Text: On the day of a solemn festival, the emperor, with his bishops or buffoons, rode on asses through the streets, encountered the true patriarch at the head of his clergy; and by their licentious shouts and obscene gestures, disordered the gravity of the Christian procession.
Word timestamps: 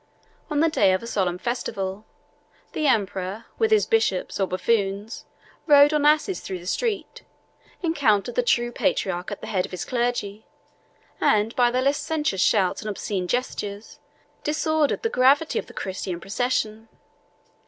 On 0.49 0.61
the 0.61 0.67
day 0.69 0.93
of 0.93 1.03
a 1.03 1.05
solemn 1.05 1.37
festival, 1.37 2.05
the 2.73 2.87
emperor, 2.87 3.45
with 3.59 3.69
his 3.69 3.85
bishops 3.85 4.39
or 4.39 4.47
buffoons, 4.47 5.25
rode 5.67 5.93
on 5.93 6.07
asses 6.07 6.39
through 6.41 6.57
the 6.57 6.65
streets, 6.65 7.21
encountered 7.83 8.33
the 8.33 8.41
true 8.41 8.71
patriarch 8.71 9.29
at 9.31 9.41
the 9.41 9.45
head 9.45 9.63
of 9.63 9.69
his 9.71 9.85
clergy; 9.85 10.47
and 11.19 11.55
by 11.55 11.69
their 11.69 11.83
licentious 11.83 12.41
shouts 12.41 12.81
and 12.81 12.89
obscene 12.89 13.27
gestures, 13.27 13.99
disordered 14.43 15.03
the 15.03 15.07
gravity 15.09 15.59
of 15.59 15.67
the 15.67 15.71
Christian 15.71 16.19
procession. 16.19 16.89